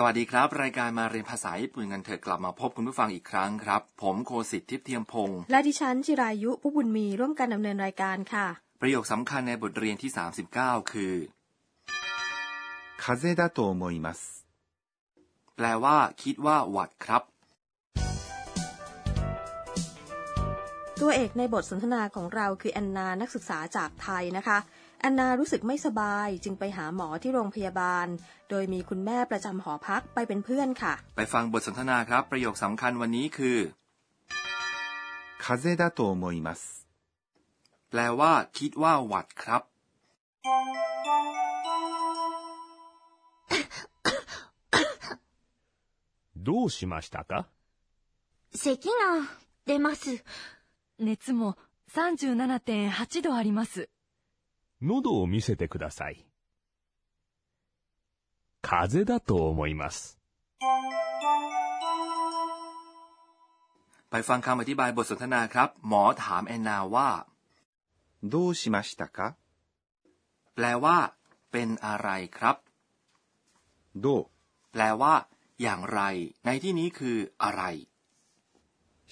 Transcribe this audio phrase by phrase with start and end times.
[0.00, 8.46] สวัสดีครับ รายการมาเรียนภาษาญี่ปุ่นกันเถอะกลับมาพบคุณผู้ฟังอีกครั้งครับ ผมโคสิทธิ์ทิพย์เทียมพงศ์และดิฉันจิรายุผู้บุญมีร่วมกันดำเนินรายการค่ะ
[8.80, 10.10] ประโยคสำคัญในบทเรียนที่
[10.50, 11.14] 39 คือ
[13.02, 13.04] 風
[13.40, 14.20] だと思います
[15.56, 17.22] แปลว่า คิดว่า หวัดครับ
[21.00, 24.58] ตัวเอกในบทสนทนาของเราคือแอนนานักศึกษาจากไทยนะคะ
[24.99, 28.07] แอนนารู้สึกไม่สบายจึงไปหาหมอที่โรงพยาบาล
[28.49, 33.57] โดยมีคุณแม่ประจำหอพักไปเป็นเพื่อนค่ะ ไปฟังบทสนทนาครับ ประโยคสำคัญวันนี้คือ
[35.43, 36.61] 風邪だと思います。
[37.89, 39.61] แปลว่า คิดว่าหวัดครับ
[46.47, 47.47] どうしましたか
[48.53, 49.29] 咳が
[49.65, 50.23] 出ます。
[50.99, 51.55] 熱も
[51.89, 53.89] 37.8度あります。
[54.81, 56.25] 喉を見せてください。
[58.61, 60.17] 風邪だと思います。
[64.09, 67.09] ไปฟังคำอธิบายบทสนทนาครับ หมอถามแอนนาว่า
[68.23, 69.35] どうしましたか
[70.55, 70.97] แปลว่า
[71.51, 72.57] เป็นอะไรครับ
[74.03, 74.21] どう
[74.71, 75.13] แปลว่า
[75.61, 76.01] อย่างไร
[76.45, 77.63] ในที่นี้คือ อะไร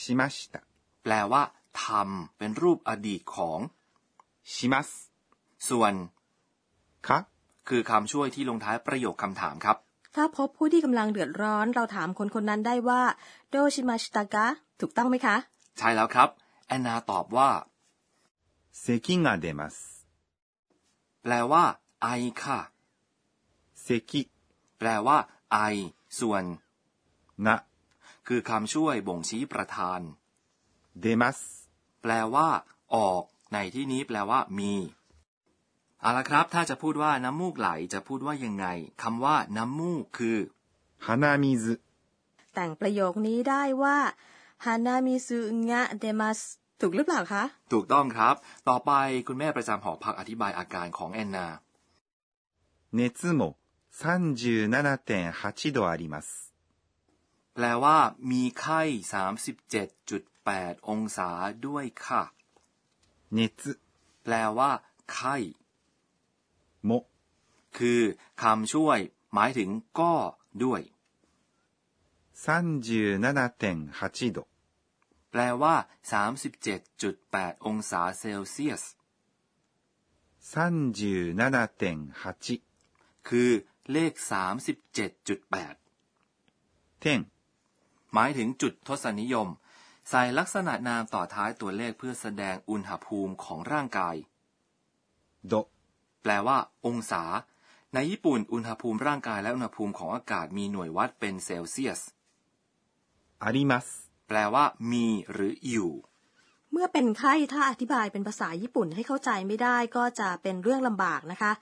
[0.00, 0.54] しました。
[1.02, 1.42] แปลว่า
[1.82, 3.58] ทำเป็นรูปอดีตของ
[4.44, 4.88] します。
[5.69, 5.93] ส่วน
[7.07, 7.17] คะ
[7.69, 9.77] คือคำช่วยที่ลงท้ายประโยคคำถามครับ
[10.15, 13.01] ถ้าพบผู้ที่กำลังเดือดร้อน เราถามคนคนนั้นได้ว่า
[13.49, 14.45] โดชิมาชิตากะ
[14.79, 15.35] ถูกต้องไหมคะ
[15.77, 16.29] ใช่แล้วครับ
[16.67, 17.49] แอนนาตอบว่า
[18.79, 19.77] เซกิงาเดมัส
[21.23, 21.63] แปลว่า
[22.01, 22.07] ไอ
[22.41, 22.59] ค่ะ
[23.81, 24.21] เซกิ
[24.79, 25.17] แปลว่า
[25.51, 25.57] ไอ
[26.19, 26.43] ส่วน
[27.47, 27.57] นะ
[28.27, 30.01] คือคำช่วยบ่งชี้ประธาน
[30.99, 31.37] เดมัส
[32.01, 32.47] แปลว่า
[32.95, 34.73] ออก ในที่นี้แปลว่า มี
[36.02, 38.66] เอาละครับ ถ้าจะพูดว่าน้ำมูกไหลจะพูดว่ายังไง
[39.02, 40.38] คำว่าน้ำมูกคือ
[41.42, 41.64] 鼻水。
[42.54, 43.98] แต่งประโยคนี้ได้ว่า
[44.64, 45.38] ฮานามิซุ
[45.68, 46.40] งะเดมัส
[46.80, 48.34] ถูกหรือเปล่าคะ ถูกต้องครับ
[48.68, 48.92] ต่อไป
[49.26, 51.46] คุณแม่ประจำหอพักอธิบายอาการของแอนนา
[52.98, 53.42] 熱も
[53.90, 56.52] 37.8度あります。
[57.54, 57.98] แปลว่า
[58.30, 58.82] มีไข้
[59.84, 61.30] 37.8 องศา
[61.66, 62.22] ด้วยค่ะ
[63.36, 63.40] 熱
[64.24, 64.70] แปลว่า
[65.12, 65.36] ไข้
[66.85, 66.91] โม
[67.77, 68.01] คือ
[68.41, 68.99] คำช่วย
[69.33, 70.13] หมายถึงก็
[70.63, 70.81] ด้วย
[72.47, 74.39] 37.8度
[75.31, 75.75] แปลว่า
[76.51, 78.83] 37.8 องศาเซลเซียส
[80.53, 83.49] 37.8คือ
[83.91, 84.13] เลข
[85.01, 87.19] 37.8เท่ง
[88.13, 89.47] หมายถึงจุดทศนิยม
[90.09, 94.15] ใส่ลักษณะนามต่อท้ายตัวเลขเพื่อแสดงอุณหภูมิของร่างกาย
[95.47, 95.53] โด
[96.22, 96.56] แปลว่า
[96.86, 97.22] องศา
[97.94, 102.00] ในญี่ปุ่นอุณหภูมิร่างกายและอุณหภูมิของอากาศมีหน่วยวัดเป็นเซลเซียส
[103.44, 103.86] あります。
[104.28, 105.92] แปลว่า มีหรืออยู่
[106.72, 111.52] เมื่อเป็นไข้ถ้าอธิบายเป็นภาษาญี่ปุ่นให้เข้าใจไม่ได้ก็จะเป็นเรื่องลำบากนะคะ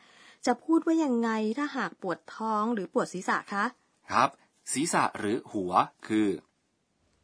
[0.46, 3.64] จะพูดว่ายังไงถ้าหากปวดท้องหรือปวดศีรษะคะ
[4.10, 4.28] ครับ
[4.72, 5.72] ศีรษะหรือหัว
[6.06, 6.28] คือ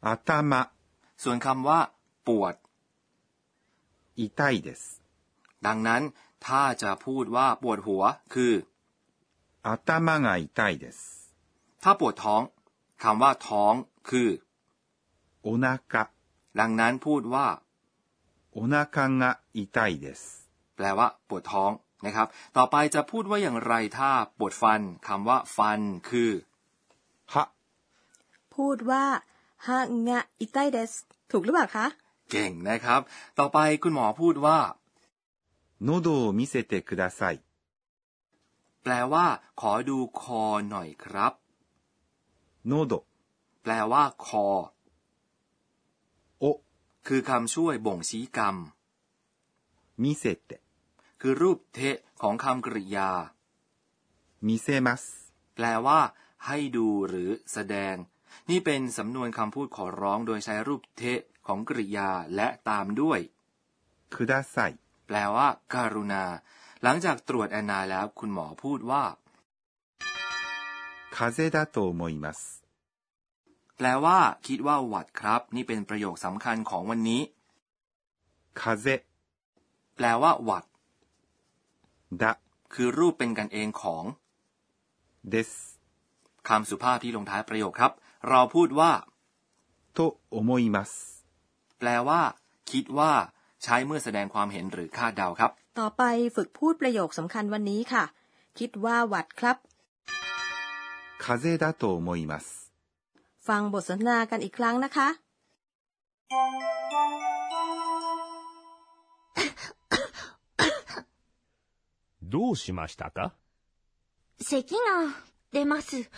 [0.04, 0.30] 頭、
[1.22, 1.80] ส่วนคำว่า
[2.28, 2.54] ปวด
[4.38, 4.82] 痛いです。
[5.66, 6.02] ดังนั้น
[6.46, 8.02] ถ้าจะพูดว่าปวดหัว
[8.34, 8.54] คือ
[9.62, 10.98] 頭が痛いです。
[11.82, 12.42] ถ้าปวดท้อง
[13.02, 13.74] คำว่าท้อง
[14.08, 14.28] คือ
[15.46, 16.10] お腹、
[16.60, 17.46] ดังนั้นพูดว่า
[18.56, 19.24] お腹が
[19.54, 20.20] 痛いです。
[20.76, 21.70] แปลว่า ปวดท้อง
[22.06, 22.26] นะครับ
[22.56, 26.30] ต่อไปจะพูดว่าอย่างไรถ้าปวดฟันคำว่า ฟัน คือ
[27.32, 27.34] は、
[28.54, 29.04] พูดว่า
[29.66, 30.92] ฮางะอิไตเดส
[31.30, 31.86] ถูกหรือเปล่าคะ
[32.30, 33.00] เก่งนะครับ
[33.38, 34.58] ต่อไปคุณหมอพูดว่า
[35.80, 37.42] 喉を見せてください。
[38.82, 39.26] แปลว่า
[39.60, 41.32] ขอดูคอหน่อยครับ
[42.64, 43.04] 喉、
[43.62, 44.46] แปลว่า คอ
[46.42, 46.60] を
[47.06, 48.56] คือคำช่วยบ่งชี้กรรม
[50.02, 50.60] 見せて、
[51.20, 53.10] คือรูปเทะของคำกริยา
[54.46, 55.02] 見せます。
[55.54, 56.00] แปลว่า
[56.46, 57.96] ให้ดูหรือแสดง
[58.50, 63.20] นี่เป็นสำนวนคำพูดขอร้องโดยใช้รูปเทะของกริยาและตามด้วย
[64.14, 64.72] ください。
[65.07, 66.24] แปลว่าการุณา
[66.83, 69.04] หลังจากตรวจแอนนาแล้ว คุณหมอพูดว่า
[73.77, 74.18] แปลว่า
[74.48, 77.21] คิดว่าหวัดครับ นี่เป็นประโยคสำคัญของวันนี้
[78.59, 78.88] คาเซ
[79.95, 80.65] แปลว่า หวัด
[82.21, 82.31] ดะ
[82.74, 84.03] คือรูปเป็นกันเองของ
[85.30, 85.51] เดส
[86.48, 87.92] คำสุภาพที่ลงท้ายประโยคครับ
[88.30, 88.92] เราพูดว่า
[89.94, 90.00] โต
[90.30, 92.21] โอโแปลว่า
[92.71, 93.13] คิดว่า
[93.62, 95.50] ใช้เมื่อแสดงความเห็นหรือคาดเดาครับ
[95.81, 96.02] ต่อไป
[96.37, 98.04] ฝึกพูดประโยคสำคัญวันนี้ค่ะ
[98.58, 99.56] คิดว่าหวัดครับ
[101.22, 102.72] 風 風邪だと思います。
[103.49, 105.08] ฟังบทสนทนากันอีกครั้งนะคะ
[112.22, 113.34] どうしましたか
[114.40, 115.14] 咳が
[115.52, 116.10] 出ます。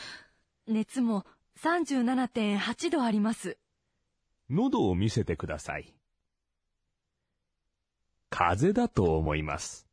[0.69, 1.25] 熱も
[1.58, 3.58] 37.8度あります。
[4.48, 5.94] 喉を見せてください。
[8.31, 9.84] 風邪だと思います。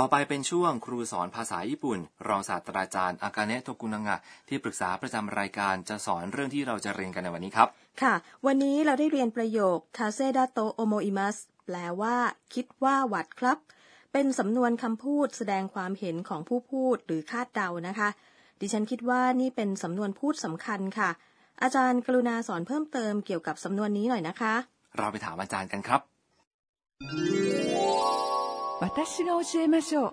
[0.00, 1.98] ต่อไปเป็นช่วงครูสอนภาษาญี่ปุ่น
[2.28, 4.16] รองศาสตราจารย์อากาเนะโทกุนังะ
[4.48, 7.68] ที่ปรึกษาประจำรายการจะสอนเรื่องที่เราจะเรียนกันในวันนี้ครับ
[8.02, 8.14] ค่ะ
[8.46, 11.36] วันนี้เราได้เรียนประโยค คาเซดาโตโอโมอิมัส
[11.66, 12.16] แปลว่า
[12.54, 13.58] คิดว่าหวัดครับ
[14.12, 18.08] เป็นสำนวนคำพูดแสดงความเห็นของผู้พูดหรือคาดเดานะคะ
[18.60, 21.10] ดิฉันคิดว่านี่เป็นสำนวนพูดสำคัญค่ะ
[21.62, 24.54] อาจารย์กรุณาสอนเพิ่มเติมเกี่ยวกับสำนวนนี้หน่อยนะคะ
[24.96, 26.00] เราไปถามอาจารย์กันครับ
[28.82, 30.12] 私が教えましょう。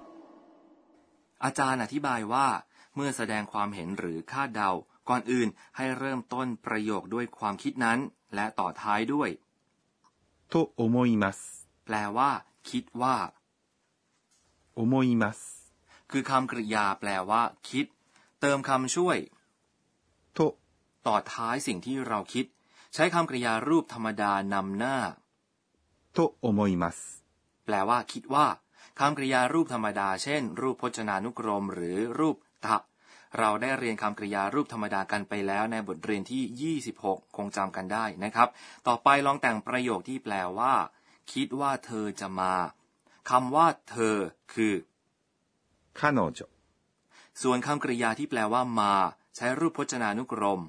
[1.44, 2.48] อาจารย์อธิบายว่า
[2.96, 4.72] เมื่อแสดงความเห็นหรือคาดเดา
[5.10, 5.48] ก่อนอื่น
[5.78, 8.00] ให้เริ่มต้นประโยคด้วยความคิดนั้น
[8.36, 9.30] และต่อท้ายด้วย
[10.54, 11.40] と思います。
[11.86, 12.30] แปลว่า
[12.70, 13.16] คิดว่า
[14.80, 15.40] 思います。
[16.12, 17.86] คือคำกริยาแปลว่า คิด
[18.42, 19.18] เติมคำช่วย
[20.38, 20.40] と
[21.08, 22.46] ต่อท้ายสิ่งที่เราคิด
[22.94, 24.98] ใช้คำกริยารูปธรรมดานำหน้า
[26.18, 26.98] と思います。
[27.66, 28.48] แปลว่า คิดว่า
[29.00, 32.36] คำกริยารูปธรรมดา เช่น รูปพจนานุกรม หรือรูป
[32.66, 32.78] ทะ
[33.40, 38.50] เราได้เรียนคำกริยารูปธรรมดากันไปแล้วในบทเรียนที่ 26 คงจำกันได้นะครับ
[38.88, 40.74] ต่อไปลองแต่งประโยคที่แปลว่า
[41.34, 42.54] คิดว่าเธอจะมา
[43.30, 44.16] คำว่า เธอ
[44.54, 44.74] คือ
[45.98, 46.20] 彼女、
[47.42, 48.94] ส่วนคำกริยาที่แปลว่า มา
[49.36, 50.62] ใช้รูปพจนานุกรม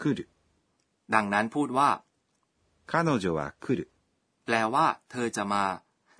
[0.00, 0.20] 来る。
[1.14, 1.90] ดังนั้นพูดว่า
[2.90, 3.80] 彼女は来る。
[4.44, 5.64] แปลว่า เธอจะมา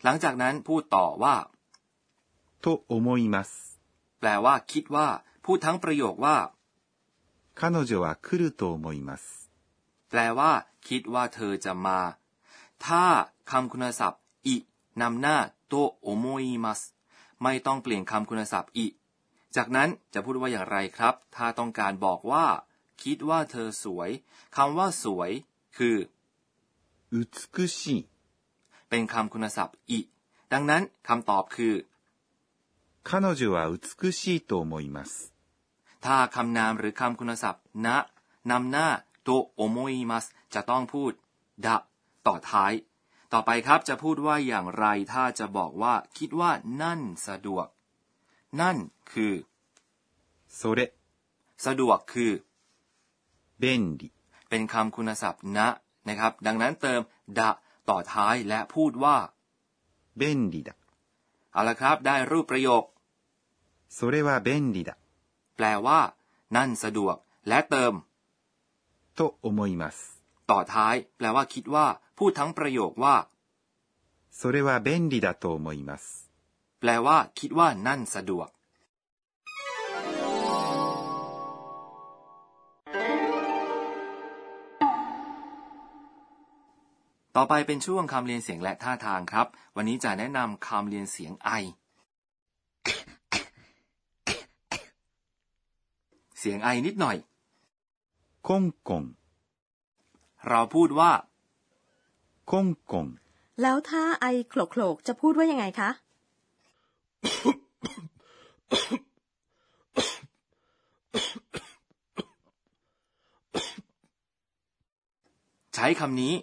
[0.05, 1.35] หลังจากนั้นพูดต่อว่า
[2.65, 3.51] と思います。
[4.21, 5.09] แปลว่า คิดว่า
[5.45, 6.37] พูดทั้งประโยคว่า
[7.59, 9.25] 彼女は来ると思います。
[10.11, 10.51] แปลว่า
[10.89, 11.99] คิดว่าเธอจะมา
[12.85, 13.05] ถ้า
[13.51, 14.57] คำคุณศัพท์อิ
[15.01, 15.37] นำหน้า
[15.69, 16.81] โตโอโมอิมัส
[17.43, 18.87] ไม่ต้องเปลี่ยนคำคุณศัพท์อิ
[19.57, 22.47] จากนั้นจะพูดว่าอย่างไรครับ ถ้าต้องการบอกว่า
[23.03, 24.11] คิดว่าเธอสวย
[24.57, 25.33] คำว่าสวย
[25.77, 25.97] คือ
[27.15, 27.99] 美しい。
[28.89, 30.01] เป็นคำคุณศัพท์อิ
[30.53, 31.75] ดังนั้นคำตอบคือ
[33.09, 35.13] 彼女は美しいと思います。
[36.05, 37.97] ถ้าคำนามหรือคำคุณศัพท์นะ
[38.51, 38.89] นำหน้า
[39.23, 41.13] โตโอโมอิมัสจะต้องพูด
[41.67, 41.77] ดะ
[42.27, 42.73] ต่อท้าย
[43.33, 46.51] ต่อไปครับจะพูดว่าอย่างไรถ้าจะบอกว่า คิดว่า
[46.83, 47.67] นั่นสะดวก
[48.61, 48.77] นั่น
[49.13, 49.35] คือ
[50.59, 50.81] それ、
[51.65, 52.33] สะดวกคือ
[53.63, 53.65] 便
[54.01, 54.13] 利。
[54.49, 55.69] เป็นคำคุณศัพท์นะ
[56.09, 57.01] นะครับ ดังนั้นเติม
[57.39, 57.51] ดะ
[57.89, 59.17] ต่อท้ายและพูดว่า
[60.21, 60.71] 便利だ。
[61.53, 62.85] เอาละครับ ได้รูปประโยค
[63.97, 64.91] それは便利だ。
[65.57, 66.01] แปลว่า
[66.57, 67.17] นั่นสะดวก
[67.49, 67.95] และเติม
[69.19, 69.97] と思います。
[70.51, 71.87] ต่อท้าย แปลว่า คิดว่า
[72.19, 73.17] พูดทั้งประโยคว่า
[74.39, 76.05] それは便利だと思います。
[76.81, 78.49] แปลว่า คิดว่านั่นสะดวก
[87.38, 91.50] ต่อไปเป็นช่วงคำเรียนเสียงและท่าทางครับ วันนี้จะแนะนำคำเรียนเสียงไอ
[96.40, 97.18] เสียงไอนิดหน่อย
[98.48, 99.04] คงกง
[100.50, 101.12] เราพูดว่า
[102.52, 103.08] คงกง
[103.62, 105.90] แล้วถ้าไอโคลกโคลกจะพูดว่ายังไงคะ
[115.76, 116.34] ใช้คำนี้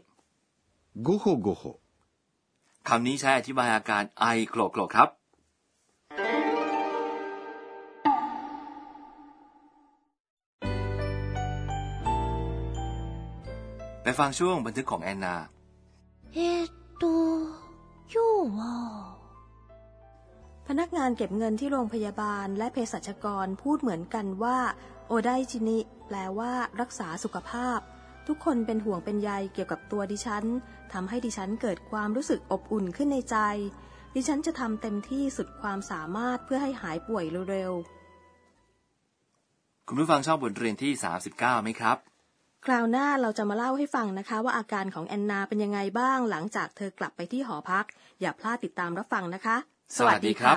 [1.04, 1.64] โกโฮโกโฮ
[2.88, 5.09] คำนี้ใช้อธิบายอาการไอโกรกครับ
[14.02, 15.37] ไปฟังช่วงบันทึกของแอนนา
[16.35, 16.38] เอ
[16.97, 17.04] โต
[18.12, 18.26] ยู
[18.57, 18.59] ว
[20.69, 24.59] พนักงานเก็บเงินที่โรงพยาบาลและเภสัชกรพูดเหมือนกันว่า
[25.09, 27.80] โอไดจินิ แปลว่า รักษาสุขภาพ
[28.29, 30.45] ทุกคนเป็นห่วงเป็นใยเกี่ยวกับตัวดิฉัน
[30.93, 33.37] ทำให้ดิฉันเกิดความรู้สึกอบอุ่นขึ้นในใจ
[34.15, 37.73] ดิฉันจะทำเต็มที่สุดความสามารถเพื่อให้หายป่วยเร็ว
[39.89, 40.93] คุณผู้ฟังชอบบทเรียนที่
[41.29, 47.85] 39ไหมครับๆคราวหน้าเราจะมาเล่าให้ฟังนะคะ ว่าอาการของแอนนาเป็นยังไงบ้าง หลังจากเธอกลับไปที่หอพัก
[48.21, 49.57] อย่าพลาดติดตามรับฟังนะคะ
[49.97, 50.57] สวัสดีครับ